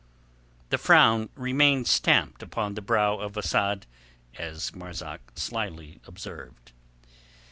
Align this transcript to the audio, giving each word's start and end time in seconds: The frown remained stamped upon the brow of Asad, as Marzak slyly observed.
The 0.71 0.79
frown 0.79 1.29
remained 1.35 1.85
stamped 1.85 2.41
upon 2.41 2.73
the 2.73 2.81
brow 2.81 3.19
of 3.19 3.37
Asad, 3.37 3.85
as 4.35 4.71
Marzak 4.73 5.21
slyly 5.37 6.01
observed. 6.07 6.71